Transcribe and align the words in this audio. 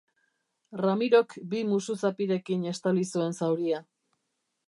Ramirok 0.79 1.35
bi 1.51 1.59
musuzapirekin 1.73 2.65
estali 2.73 3.07
zuen 3.17 3.39
zauria. 3.43 3.83